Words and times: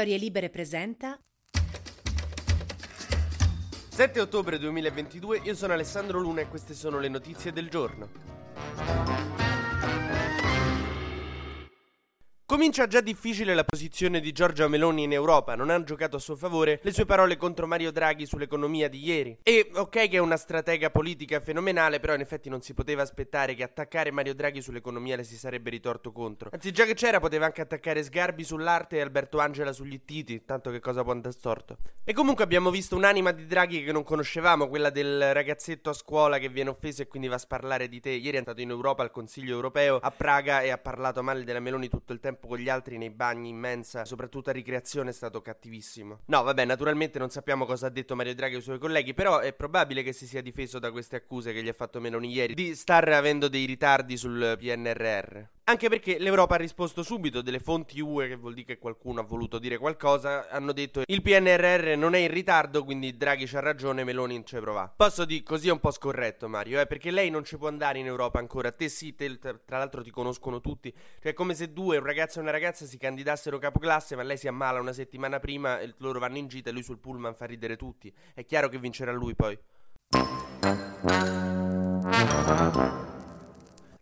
Storie 0.00 0.16
Libere 0.16 0.48
presenta 0.48 1.20
7 3.90 4.18
ottobre 4.18 4.58
2022, 4.58 5.42
io 5.44 5.54
sono 5.54 5.74
Alessandro 5.74 6.18
Luna 6.18 6.40
e 6.40 6.48
queste 6.48 6.72
sono 6.72 6.98
le 6.98 7.10
notizie 7.10 7.52
del 7.52 7.68
giorno. 7.68 8.39
Comincia 12.50 12.88
già 12.88 13.00
difficile 13.00 13.54
la 13.54 13.62
posizione 13.62 14.18
di 14.18 14.32
Giorgia 14.32 14.66
Meloni 14.66 15.04
in 15.04 15.12
Europa, 15.12 15.54
non 15.54 15.70
hanno 15.70 15.84
giocato 15.84 16.16
a 16.16 16.18
suo 16.18 16.34
favore 16.34 16.80
le 16.82 16.92
sue 16.92 17.04
parole 17.04 17.36
contro 17.36 17.64
Mario 17.68 17.92
Draghi 17.92 18.26
sull'economia 18.26 18.88
di 18.88 19.04
ieri. 19.04 19.38
E 19.44 19.70
ok 19.72 19.88
che 19.88 20.16
è 20.16 20.18
una 20.18 20.36
stratega 20.36 20.90
politica 20.90 21.38
fenomenale, 21.38 22.00
però 22.00 22.12
in 22.12 22.22
effetti 22.22 22.48
non 22.48 22.60
si 22.60 22.74
poteva 22.74 23.02
aspettare 23.02 23.54
che 23.54 23.62
attaccare 23.62 24.10
Mario 24.10 24.34
Draghi 24.34 24.60
sull'economia 24.60 25.14
le 25.14 25.22
si 25.22 25.36
sarebbe 25.36 25.70
ritorto 25.70 26.10
contro. 26.10 26.50
Anzi, 26.52 26.72
già 26.72 26.86
che 26.86 26.94
c'era, 26.94 27.20
poteva 27.20 27.46
anche 27.46 27.60
attaccare 27.60 28.02
Sgarbi 28.02 28.42
sull'arte 28.42 28.96
e 28.96 29.00
Alberto 29.00 29.38
Angela 29.38 29.72
sugli 29.72 29.92
ittiti, 29.92 30.44
tanto 30.44 30.72
che 30.72 30.80
cosa 30.80 31.04
può 31.04 31.12
andare 31.12 31.32
storto. 31.32 31.76
E 32.02 32.12
comunque 32.12 32.42
abbiamo 32.42 32.70
visto 32.70 32.96
un'anima 32.96 33.30
di 33.30 33.46
Draghi 33.46 33.84
che 33.84 33.92
non 33.92 34.02
conoscevamo, 34.02 34.66
quella 34.66 34.90
del 34.90 35.32
ragazzetto 35.32 35.90
a 35.90 35.92
scuola 35.92 36.38
che 36.38 36.48
viene 36.48 36.70
offeso 36.70 37.02
e 37.02 37.06
quindi 37.06 37.28
va 37.28 37.36
a 37.36 37.38
sparlare 37.38 37.88
di 37.88 38.00
te. 38.00 38.10
Ieri 38.10 38.34
è 38.34 38.38
andato 38.38 38.60
in 38.60 38.70
Europa 38.70 39.04
al 39.04 39.12
Consiglio 39.12 39.54
europeo 39.54 39.98
a 40.02 40.10
Praga 40.10 40.62
e 40.62 40.70
ha 40.70 40.78
parlato 40.78 41.22
male 41.22 41.44
della 41.44 41.60
Meloni 41.60 41.88
tutto 41.88 42.12
il 42.12 42.18
tempo 42.18 42.38
tempo 42.40 42.48
con 42.48 42.58
gli 42.58 42.68
altri 42.68 42.96
nei 42.96 43.10
bagni 43.10 43.50
in 43.50 43.58
mensa, 43.58 44.04
soprattutto 44.04 44.50
a 44.50 44.52
ricreazione, 44.52 45.10
è 45.10 45.12
stato 45.12 45.42
cattivissimo. 45.42 46.20
No, 46.26 46.42
vabbè, 46.42 46.64
naturalmente 46.64 47.18
non 47.18 47.28
sappiamo 47.28 47.66
cosa 47.66 47.86
ha 47.86 47.90
detto 47.90 48.16
Mario 48.16 48.34
Draghi 48.34 48.56
ai 48.56 48.62
suoi 48.62 48.78
colleghi, 48.78 49.12
però 49.14 49.38
è 49.38 49.52
probabile 49.52 50.02
che 50.02 50.12
si 50.12 50.26
sia 50.26 50.40
difeso 50.40 50.78
da 50.78 50.90
queste 50.90 51.16
accuse 51.16 51.52
che 51.52 51.62
gli 51.62 51.68
ha 51.68 51.74
fatto 51.74 52.00
Meloni 52.00 52.32
ieri 52.32 52.54
di 52.54 52.74
star 52.74 53.08
avendo 53.10 53.48
dei 53.48 53.66
ritardi 53.66 54.16
sul 54.16 54.56
PNRR. 54.58 55.59
Anche 55.70 55.88
perché 55.88 56.18
l'Europa 56.18 56.56
ha 56.56 56.58
risposto 56.58 57.04
subito, 57.04 57.42
delle 57.42 57.60
fonti 57.60 58.00
UE, 58.00 58.26
che 58.26 58.34
vuol 58.34 58.54
dire 58.54 58.66
che 58.66 58.78
qualcuno 58.78 59.20
ha 59.20 59.22
voluto 59.22 59.60
dire 59.60 59.78
qualcosa, 59.78 60.48
hanno 60.48 60.72
detto 60.72 61.02
il 61.06 61.22
PNRR 61.22 61.96
non 61.96 62.16
è 62.16 62.18
in 62.18 62.32
ritardo, 62.32 62.82
quindi 62.82 63.16
Draghi 63.16 63.46
c'ha 63.46 63.60
ragione, 63.60 64.02
Meloni 64.02 64.34
non 64.34 64.44
ci 64.44 64.56
prova. 64.56 64.92
Posso 64.96 65.24
dire 65.24 65.44
così 65.44 65.68
è 65.68 65.70
un 65.70 65.78
po' 65.78 65.92
scorretto 65.92 66.48
Mario, 66.48 66.80
eh, 66.80 66.88
perché 66.88 67.12
lei 67.12 67.30
non 67.30 67.44
ci 67.44 67.56
può 67.56 67.68
andare 67.68 68.00
in 68.00 68.06
Europa 68.06 68.40
ancora, 68.40 68.72
te 68.72 68.88
sì, 68.88 69.14
te, 69.14 69.38
tra 69.38 69.78
l'altro 69.78 70.02
ti 70.02 70.10
conoscono 70.10 70.60
tutti, 70.60 70.92
cioè 71.22 71.30
è 71.30 71.34
come 71.34 71.54
se 71.54 71.72
due, 71.72 71.98
un 71.98 72.04
ragazzo 72.04 72.40
e 72.40 72.42
una 72.42 72.50
ragazza 72.50 72.84
si 72.84 72.98
candidassero 72.98 73.58
capoclasse, 73.58 74.16
ma 74.16 74.24
lei 74.24 74.38
si 74.38 74.48
ammala 74.48 74.80
una 74.80 74.92
settimana 74.92 75.38
prima 75.38 75.78
loro 75.98 76.18
vanno 76.18 76.38
in 76.38 76.48
gita 76.48 76.70
e 76.70 76.72
lui 76.72 76.82
sul 76.82 76.98
pullman 76.98 77.36
fa 77.36 77.44
ridere 77.44 77.76
tutti. 77.76 78.12
È 78.34 78.44
chiaro 78.44 78.68
che 78.68 78.78
vincerà 78.78 79.12
lui 79.12 79.36
poi. 79.36 79.56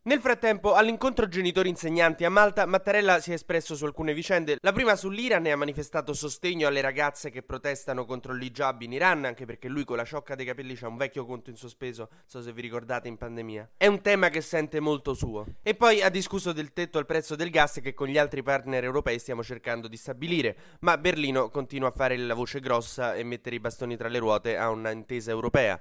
Nel 0.08 0.20
frattempo, 0.20 0.72
all'incontro 0.72 1.28
genitori-insegnanti 1.28 2.24
a 2.24 2.30
Malta, 2.30 2.64
Mattarella 2.64 3.20
si 3.20 3.32
è 3.32 3.34
espresso 3.34 3.76
su 3.76 3.84
alcune 3.84 4.14
vicende. 4.14 4.56
La 4.62 4.72
prima 4.72 4.96
sull'Iran 4.96 5.44
e 5.44 5.50
ha 5.50 5.56
manifestato 5.56 6.14
sostegno 6.14 6.66
alle 6.66 6.80
ragazze 6.80 7.28
che 7.28 7.42
protestano 7.42 8.06
contro 8.06 8.32
l'hijab 8.32 8.80
in 8.80 8.92
Iran, 8.92 9.26
anche 9.26 9.44
perché 9.44 9.68
lui 9.68 9.84
con 9.84 9.98
la 9.98 10.06
ciocca 10.06 10.34
dei 10.34 10.46
capelli 10.46 10.74
c'ha 10.76 10.88
un 10.88 10.96
vecchio 10.96 11.26
conto 11.26 11.50
in 11.50 11.56
sospeso, 11.56 12.08
so 12.24 12.40
se 12.40 12.54
vi 12.54 12.62
ricordate 12.62 13.06
in 13.06 13.18
pandemia. 13.18 13.72
È 13.76 13.86
un 13.86 14.00
tema 14.00 14.30
che 14.30 14.40
sente 14.40 14.80
molto 14.80 15.12
suo. 15.12 15.44
E 15.62 15.74
poi 15.74 16.00
ha 16.00 16.08
discusso 16.08 16.54
del 16.54 16.72
tetto 16.72 16.96
al 16.96 17.04
prezzo 17.04 17.36
del 17.36 17.50
gas 17.50 17.80
che 17.82 17.92
con 17.92 18.08
gli 18.08 18.16
altri 18.16 18.42
partner 18.42 18.84
europei 18.84 19.18
stiamo 19.18 19.42
cercando 19.42 19.88
di 19.88 19.98
stabilire, 19.98 20.56
ma 20.80 20.96
Berlino 20.96 21.50
continua 21.50 21.88
a 21.88 21.92
fare 21.92 22.16
la 22.16 22.32
voce 22.32 22.60
grossa 22.60 23.14
e 23.14 23.24
mettere 23.24 23.56
i 23.56 23.60
bastoni 23.60 23.94
tra 23.98 24.08
le 24.08 24.18
ruote 24.20 24.56
a 24.56 24.70
un'intesa 24.70 25.30
europea. 25.30 25.78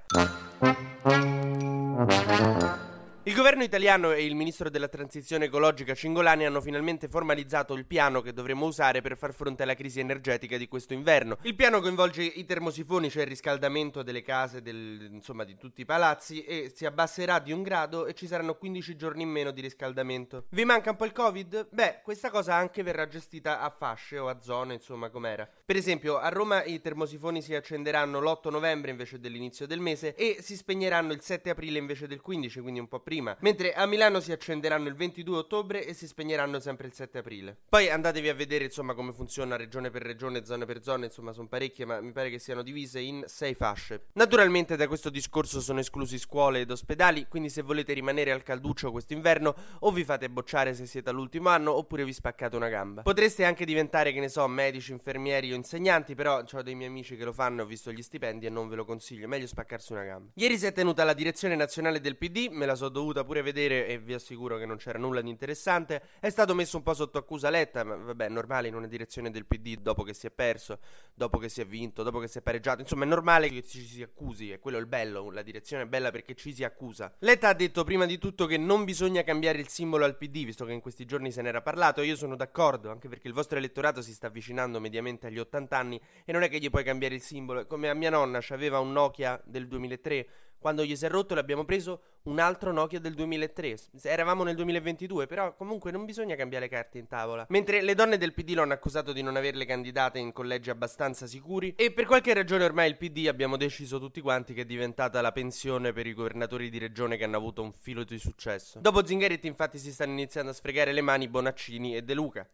Governo 3.38 3.62
italiano 3.62 4.10
e 4.10 4.24
il 4.24 4.34
ministro 4.34 4.68
della 4.68 4.88
transizione 4.88 5.44
ecologica 5.44 5.94
Cingolani 5.94 6.44
hanno 6.44 6.60
finalmente 6.60 7.06
formalizzato 7.06 7.72
il 7.74 7.86
piano 7.86 8.20
che 8.20 8.32
dovremo 8.32 8.66
usare 8.66 9.00
per 9.00 9.16
far 9.16 9.32
fronte 9.32 9.62
alla 9.62 9.76
crisi 9.76 10.00
energetica 10.00 10.56
di 10.56 10.66
questo 10.66 10.92
inverno. 10.92 11.38
Il 11.42 11.54
piano 11.54 11.80
coinvolge 11.80 12.24
i 12.24 12.44
termosifoni, 12.44 13.08
cioè 13.08 13.22
il 13.22 13.28
riscaldamento 13.28 14.02
delle 14.02 14.22
case, 14.22 14.60
del, 14.60 15.08
insomma 15.12 15.44
di 15.44 15.56
tutti 15.56 15.82
i 15.82 15.84
palazzi, 15.84 16.42
e 16.42 16.72
si 16.74 16.84
abbasserà 16.84 17.38
di 17.38 17.52
un 17.52 17.62
grado 17.62 18.06
e 18.06 18.14
ci 18.14 18.26
saranno 18.26 18.56
15 18.56 18.96
giorni 18.96 19.22
in 19.22 19.30
meno 19.30 19.52
di 19.52 19.60
riscaldamento. 19.60 20.46
Vi 20.48 20.64
manca 20.64 20.90
un 20.90 20.96
po' 20.96 21.04
il 21.04 21.12
Covid? 21.12 21.68
Beh, 21.70 22.00
questa 22.02 22.30
cosa 22.30 22.56
anche 22.56 22.82
verrà 22.82 23.06
gestita 23.06 23.60
a 23.60 23.70
fasce 23.70 24.18
o 24.18 24.26
a 24.26 24.40
zone, 24.40 24.74
insomma, 24.74 25.10
com'era. 25.10 25.48
Per 25.64 25.76
esempio, 25.76 26.18
a 26.18 26.28
Roma 26.28 26.64
i 26.64 26.80
termosifoni 26.80 27.40
si 27.40 27.54
accenderanno 27.54 28.20
l'8 28.20 28.50
novembre 28.50 28.90
invece 28.90 29.20
dell'inizio 29.20 29.68
del 29.68 29.78
mese 29.78 30.16
e 30.16 30.38
si 30.40 30.56
spegneranno 30.56 31.12
il 31.12 31.20
7 31.20 31.50
aprile 31.50 31.78
invece 31.78 32.08
del 32.08 32.20
15, 32.20 32.58
quindi 32.58 32.80
un 32.80 32.88
po' 32.88 32.98
prima 32.98 33.26
prima, 33.28 33.36
mentre 33.40 33.72
a 33.72 33.86
Milano 33.86 34.20
si 34.20 34.32
accenderanno 34.32 34.88
il 34.88 34.94
22 34.94 35.36
ottobre 35.36 35.84
e 35.84 35.94
si 35.94 36.06
spegneranno 36.06 36.60
sempre 36.60 36.86
il 36.86 36.92
7 36.92 37.18
aprile. 37.18 37.56
Poi 37.68 37.90
andatevi 37.90 38.28
a 38.28 38.34
vedere 38.34 38.64
insomma 38.64 38.94
come 38.94 39.12
funziona 39.12 39.56
regione 39.56 39.90
per 39.90 40.02
regione, 40.02 40.44
zona 40.44 40.64
per 40.64 40.82
zona, 40.82 41.04
insomma 41.04 41.32
sono 41.32 41.48
parecchie, 41.48 41.84
ma 41.84 42.00
mi 42.00 42.12
pare 42.12 42.30
che 42.30 42.38
siano 42.38 42.62
divise 42.62 43.00
in 43.00 43.24
sei 43.26 43.54
fasce. 43.54 44.06
Naturalmente 44.14 44.76
da 44.76 44.86
questo 44.86 45.10
discorso 45.10 45.60
sono 45.60 45.80
esclusi 45.80 46.18
scuole 46.18 46.60
ed 46.60 46.70
ospedali, 46.70 47.26
quindi 47.28 47.50
se 47.50 47.62
volete 47.62 47.92
rimanere 47.92 48.32
al 48.32 48.42
calduccio 48.42 48.90
quest'inverno 48.90 49.54
o 49.80 49.90
vi 49.90 50.04
fate 50.04 50.30
bocciare 50.30 50.74
se 50.74 50.86
siete 50.86 51.10
all'ultimo 51.10 51.48
anno 51.48 51.74
oppure 51.74 52.04
vi 52.04 52.12
spaccate 52.12 52.56
una 52.56 52.68
gamba. 52.68 53.02
Potreste 53.02 53.44
anche 53.44 53.64
diventare, 53.64 54.12
che 54.12 54.20
ne 54.20 54.28
so, 54.28 54.46
medici, 54.46 54.92
infermieri 54.92 55.52
o 55.52 55.56
insegnanti, 55.56 56.14
però 56.14 56.42
ho 56.50 56.62
dei 56.62 56.74
miei 56.74 56.88
amici 56.88 57.16
che 57.16 57.24
lo 57.24 57.32
fanno, 57.32 57.62
ho 57.62 57.66
visto 57.66 57.92
gli 57.92 58.02
stipendi 58.02 58.46
e 58.46 58.50
non 58.50 58.68
ve 58.68 58.76
lo 58.76 58.84
consiglio, 58.84 59.28
meglio 59.28 59.46
spaccarsi 59.46 59.92
una 59.92 60.04
gamba. 60.04 60.30
Ieri 60.34 60.58
si 60.58 60.66
è 60.66 60.72
tenuta 60.72 61.04
la 61.04 61.12
direzione 61.12 61.56
nazionale 61.56 62.00
del 62.00 62.16
PD, 62.16 62.48
me 62.50 62.66
la 62.66 62.74
so 62.74 62.88
dovuta 62.88 63.17
dovuta 63.18 63.24
pure 63.24 63.42
vedere 63.42 63.86
e 63.86 63.98
vi 63.98 64.14
assicuro 64.14 64.56
che 64.58 64.66
non 64.66 64.76
c'era 64.76 64.98
nulla 64.98 65.20
di 65.20 65.28
interessante. 65.28 66.02
È 66.20 66.28
stato 66.28 66.54
messo 66.54 66.76
un 66.76 66.82
po' 66.82 66.94
sotto 66.94 67.18
accusa 67.18 67.50
Letta, 67.50 67.84
ma 67.84 67.96
vabbè, 67.96 68.28
normale 68.28 68.68
in 68.68 68.74
una 68.74 68.86
direzione 68.86 69.30
del 69.30 69.46
PD 69.46 69.76
dopo 69.80 70.02
che 70.02 70.14
si 70.14 70.26
è 70.26 70.30
perso, 70.30 70.78
dopo 71.14 71.38
che 71.38 71.48
si 71.48 71.60
è 71.60 71.66
vinto, 71.66 72.02
dopo 72.02 72.18
che 72.18 72.28
si 72.28 72.38
è 72.38 72.42
pareggiato. 72.42 72.80
Insomma, 72.80 73.04
è 73.04 73.08
normale 73.08 73.48
che 73.48 73.62
ci 73.62 73.80
si 73.84 74.02
accusi, 74.02 74.50
è 74.52 74.58
quello 74.58 74.78
il 74.78 74.86
bello, 74.86 75.30
la 75.30 75.42
direzione 75.42 75.84
è 75.84 75.86
bella 75.86 76.10
perché 76.10 76.34
ci 76.34 76.52
si 76.52 76.64
accusa. 76.64 77.12
Letta 77.20 77.48
ha 77.48 77.54
detto 77.54 77.84
prima 77.84 78.06
di 78.06 78.18
tutto 78.18 78.46
che 78.46 78.56
non 78.56 78.84
bisogna 78.84 79.22
cambiare 79.22 79.58
il 79.58 79.68
simbolo 79.68 80.04
al 80.04 80.16
PD, 80.16 80.44
visto 80.44 80.64
che 80.64 80.72
in 80.72 80.80
questi 80.80 81.04
giorni 81.04 81.32
se 81.32 81.42
n'era 81.42 81.62
parlato. 81.62 82.02
Io 82.02 82.16
sono 82.16 82.36
d'accordo, 82.36 82.90
anche 82.90 83.08
perché 83.08 83.28
il 83.28 83.34
vostro 83.34 83.58
elettorato 83.58 84.02
si 84.02 84.12
sta 84.12 84.28
avvicinando 84.28 84.80
mediamente 84.80 85.26
agli 85.26 85.38
80 85.38 85.76
anni 85.76 86.00
e 86.24 86.32
non 86.32 86.42
è 86.42 86.48
che 86.48 86.58
gli 86.58 86.70
puoi 86.70 86.84
cambiare 86.84 87.14
il 87.14 87.22
simbolo. 87.22 87.66
Come 87.66 87.88
a 87.88 87.94
mia 87.94 88.10
nonna, 88.10 88.40
aveva 88.50 88.78
un 88.78 88.92
Nokia 88.92 89.40
del 89.44 89.66
2003 89.68 90.26
quando 90.58 90.84
gli 90.84 90.96
si 90.96 91.04
è 91.04 91.08
rotto 91.08 91.34
l'abbiamo 91.34 91.64
preso 91.64 92.00
un 92.24 92.38
altro 92.38 92.72
Nokia 92.72 93.00
del 93.00 93.14
2003. 93.14 93.76
Eravamo 94.02 94.44
nel 94.44 94.54
2022, 94.56 95.26
però 95.26 95.54
comunque 95.54 95.90
non 95.90 96.04
bisogna 96.04 96.34
cambiare 96.34 96.68
carte 96.68 96.98
in 96.98 97.06
tavola. 97.06 97.46
Mentre 97.48 97.82
le 97.82 97.94
donne 97.94 98.18
del 98.18 98.34
PD 98.34 98.50
lo 98.54 98.62
hanno 98.62 98.74
accusato 98.74 99.12
di 99.12 99.22
non 99.22 99.36
averle 99.36 99.64
candidate 99.64 100.18
in 100.18 100.32
collegi 100.32 100.70
abbastanza 100.70 101.26
sicuri 101.26 101.74
e 101.76 101.92
per 101.92 102.06
qualche 102.06 102.34
ragione 102.34 102.64
ormai 102.64 102.88
il 102.88 102.96
PD 102.96 103.26
abbiamo 103.28 103.56
deciso 103.56 103.98
tutti 103.98 104.20
quanti 104.20 104.54
che 104.54 104.62
è 104.62 104.66
diventata 104.66 105.20
la 105.20 105.32
pensione 105.32 105.92
per 105.92 106.06
i 106.06 106.12
governatori 106.12 106.68
di 106.70 106.78
regione 106.78 107.16
che 107.16 107.24
hanno 107.24 107.36
avuto 107.36 107.62
un 107.62 107.72
filo 107.72 108.04
di 108.04 108.18
successo. 108.18 108.80
Dopo 108.80 109.04
Zingaretti 109.04 109.46
infatti 109.46 109.78
si 109.78 109.92
stanno 109.92 110.12
iniziando 110.12 110.50
a 110.50 110.54
sfregare 110.54 110.92
le 110.92 111.00
mani 111.00 111.28
Bonaccini 111.28 111.96
e 111.96 112.02
De 112.02 112.14
Luca. 112.14 112.46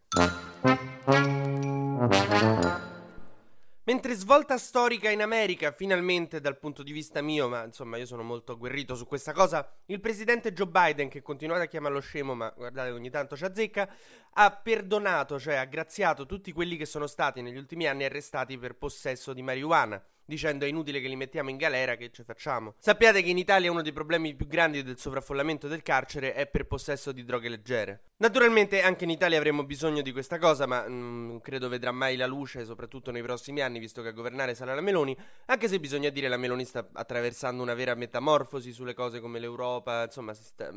Mentre 4.05 4.21
svolta 4.21 4.59
storica 4.59 5.09
in 5.09 5.23
America, 5.23 5.71
finalmente 5.71 6.39
dal 6.39 6.59
punto 6.59 6.83
di 6.83 6.91
vista 6.91 7.23
mio, 7.23 7.49
ma 7.49 7.63
insomma 7.63 7.97
io 7.97 8.05
sono 8.05 8.21
molto 8.21 8.51
agguerrito 8.51 8.93
su 8.93 9.07
questa 9.07 9.33
cosa, 9.33 9.67
il 9.87 9.99
presidente 9.99 10.53
Joe 10.53 10.67
Biden, 10.67 11.09
che 11.09 11.23
continuate 11.23 11.63
a 11.63 11.67
chiamarlo 11.67 11.99
scemo, 12.01 12.35
ma 12.35 12.53
guardate 12.55 12.91
ogni 12.91 13.09
tanto 13.09 13.35
ci 13.35 13.45
azzecca, 13.45 13.89
ha 14.33 14.51
perdonato, 14.51 15.39
cioè 15.39 15.55
ha 15.55 15.65
graziato 15.65 16.27
tutti 16.27 16.51
quelli 16.51 16.77
che 16.77 16.85
sono 16.85 17.07
stati 17.07 17.41
negli 17.41 17.57
ultimi 17.57 17.87
anni 17.87 18.03
arrestati 18.03 18.59
per 18.59 18.75
possesso 18.75 19.33
di 19.33 19.41
marijuana 19.41 19.99
dicendo 20.25 20.65
è 20.65 20.67
inutile 20.67 20.99
che 20.99 21.07
li 21.07 21.15
mettiamo 21.15 21.49
in 21.49 21.57
galera, 21.57 21.95
che 21.95 22.11
ci 22.11 22.23
facciamo? 22.23 22.73
Sappiate 22.77 23.21
che 23.21 23.29
in 23.29 23.37
Italia 23.37 23.71
uno 23.71 23.81
dei 23.81 23.93
problemi 23.93 24.35
più 24.35 24.47
grandi 24.47 24.83
del 24.83 24.97
sovraffollamento 24.97 25.67
del 25.67 25.81
carcere 25.81 26.33
è 26.33 26.47
per 26.47 26.65
possesso 26.65 27.11
di 27.11 27.23
droghe 27.23 27.49
leggere. 27.49 28.01
Naturalmente 28.17 28.81
anche 28.81 29.03
in 29.03 29.09
Italia 29.09 29.37
avremo 29.37 29.65
bisogno 29.65 30.01
di 30.01 30.13
questa 30.13 30.39
cosa, 30.39 30.65
ma 30.65 30.87
non 30.87 31.35
mm, 31.35 31.37
credo 31.39 31.67
vedrà 31.67 31.91
mai 31.91 32.15
la 32.15 32.25
luce, 32.25 32.63
soprattutto 32.63 33.11
nei 33.11 33.21
prossimi 33.21 33.59
anni, 33.59 33.77
visto 33.77 34.01
che 34.01 34.07
a 34.07 34.11
governare 34.13 34.55
sarà 34.55 34.73
la 34.73 34.79
Meloni, 34.79 35.15
anche 35.47 35.67
se 35.67 35.81
bisogna 35.81 36.07
dire 36.07 36.29
la 36.29 36.37
Meloni 36.37 36.63
sta 36.63 36.87
attraversando 36.93 37.61
una 37.61 37.73
vera 37.73 37.93
metamorfosi 37.93 38.71
sulle 38.71 38.93
cose 38.93 39.19
come 39.19 39.39
l'Europa, 39.39 40.03
insomma, 40.03 40.33
sta, 40.33 40.71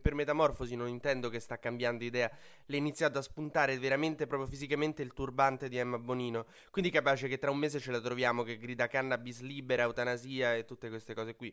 per 0.00 0.14
metamorfosi 0.14 0.76
non 0.76 0.86
intendo 0.86 1.30
che 1.30 1.40
sta 1.40 1.58
cambiando 1.58 2.04
idea, 2.04 2.30
le 2.66 2.76
è 2.76 2.78
iniziato 2.78 3.18
a 3.18 3.22
spuntare 3.22 3.76
veramente 3.76 4.28
proprio 4.28 4.48
fisicamente 4.48 5.02
il 5.02 5.12
turbante 5.12 5.68
di 5.68 5.78
Emma 5.78 5.98
Bonino, 5.98 6.46
quindi 6.70 6.90
capace 6.90 7.26
che 7.26 7.38
tra 7.38 7.50
un 7.50 7.58
mese 7.58 7.80
ce 7.80 7.90
la 7.90 8.00
troviamo 8.00 8.44
che 8.44 8.56
grida 8.56 8.86
cannabis 8.94 9.40
libera, 9.40 9.82
eutanasia 9.82 10.54
e 10.54 10.64
tutte 10.64 10.88
queste 10.88 11.14
cose 11.14 11.34
qui. 11.34 11.52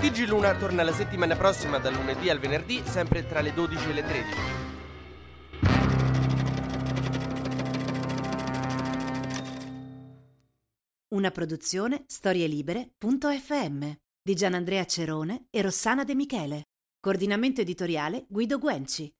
TG 0.00 0.26
Luna 0.26 0.56
torna 0.56 0.82
la 0.82 0.92
settimana 0.92 1.36
prossima 1.36 1.76
dal 1.76 1.92
lunedì 1.92 2.30
al 2.30 2.38
venerdì, 2.38 2.80
sempre 2.86 3.26
tra 3.26 3.42
le 3.42 3.52
12 3.52 3.90
e 3.90 3.92
le 3.92 4.02
13. 4.02 4.36
Una 11.08 11.30
produzione 11.30 12.04
storielibere.fm 12.06 13.92
di 14.22 14.34
Gianandrea 14.34 14.86
Cerone 14.86 15.48
e 15.50 15.60
Rossana 15.60 16.04
De 16.04 16.14
Michele. 16.14 16.62
Coordinamento 16.98 17.60
editoriale 17.60 18.24
Guido 18.26 18.58
Guenci. 18.58 19.12